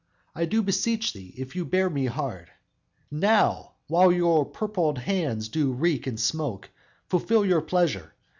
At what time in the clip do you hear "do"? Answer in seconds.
0.45-0.63, 5.47-5.71